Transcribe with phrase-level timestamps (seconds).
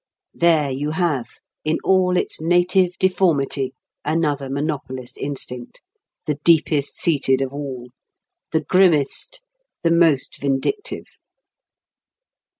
[0.33, 1.27] There you have
[1.63, 7.89] in all its native deformity another monopolist instinct—the deepest seated of all,
[8.51, 9.41] the grimmest,
[9.83, 11.05] the most vindictive.